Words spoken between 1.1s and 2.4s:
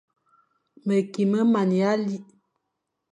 me mana likh.